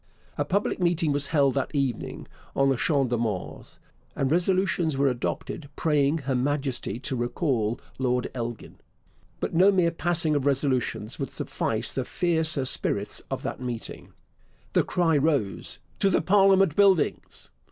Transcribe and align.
A 0.35 0.43
public 0.43 0.79
meeting 0.79 1.11
was 1.11 1.27
held 1.27 1.53
that 1.53 1.75
evening 1.75 2.27
on 2.55 2.69
the 2.69 2.75
Champs 2.75 3.11
de 3.11 3.19
Mars, 3.19 3.77
and 4.15 4.31
resolutions 4.31 4.97
were 4.97 5.07
adopted 5.07 5.69
praying 5.75 6.17
Her 6.25 6.33
Majesty 6.33 6.97
to 7.01 7.15
recall 7.15 7.79
Lord 7.99 8.27
Elgin. 8.33 8.77
But 9.39 9.53
no 9.53 9.71
mere 9.71 9.91
passing 9.91 10.35
of 10.35 10.47
resolutions 10.47 11.19
would 11.19 11.29
suffice 11.29 11.91
the 11.91 12.03
fiercer 12.03 12.65
spirits 12.65 13.21
of 13.29 13.43
that 13.43 13.61
meeting. 13.61 14.11
The 14.73 14.83
cry 14.83 15.17
arose 15.17 15.81
'To 15.99 16.09
the 16.09 16.21
Parliament 16.23 16.75
Buildings!' 16.75 17.51